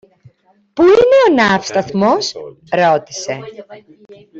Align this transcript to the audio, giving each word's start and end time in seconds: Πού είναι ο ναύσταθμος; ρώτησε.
Πού 0.73 0.83
είναι 0.83 1.17
ο 1.45 1.49
ναύσταθμος; 1.49 2.33
ρώτησε. 2.71 3.39